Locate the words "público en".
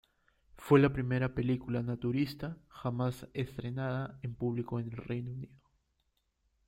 4.33-4.87